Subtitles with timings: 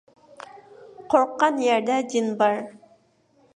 [1.13, 2.61] قورققان يەردە جىن بار.